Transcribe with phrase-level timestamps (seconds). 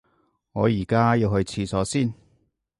[0.53, 2.11] 我而家要去廁所先